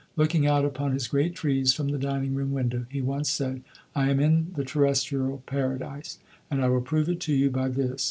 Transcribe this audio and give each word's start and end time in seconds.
Looking 0.15 0.47
out 0.47 0.65
upon 0.65 0.93
his 0.93 1.07
great 1.07 1.35
trees 1.35 1.73
from 1.73 1.89
the 1.89 1.99
dining 1.99 2.33
room 2.33 2.53
window, 2.53 2.87
he 2.89 3.03
once 3.03 3.29
said: 3.29 3.61
"I 3.93 4.09
am 4.09 4.19
in 4.19 4.47
the 4.55 4.63
terrestrial 4.65 5.43
paradise, 5.45 6.17
and 6.49 6.59
I 6.59 6.69
will 6.69 6.81
prove 6.81 7.07
it 7.07 7.19
to 7.19 7.33
you 7.35 7.51
by 7.51 7.67
this. 7.67 7.99